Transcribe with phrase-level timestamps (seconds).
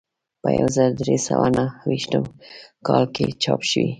[0.41, 2.13] په یو زر درې سوه نهه ویشت
[2.87, 3.87] کال کې چاپ شوی.